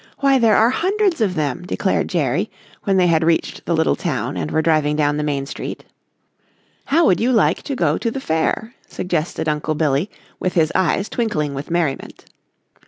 [0.17, 2.49] Why, there are hundreds of them," declared Jerry,
[2.85, 5.83] when they had reached the little town and were driving down the main street.
[6.85, 10.09] "How would you like to go to the fair?" suggested Uncle Billy
[10.39, 12.25] with his eyes twinkling with merriment.